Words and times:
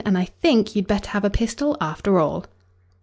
And 0.03 0.17
I 0.17 0.25
think 0.25 0.75
you'd 0.75 0.87
better 0.87 1.11
have 1.11 1.23
a 1.23 1.29
pistol, 1.29 1.77
after 1.79 2.17
all." 2.19 2.47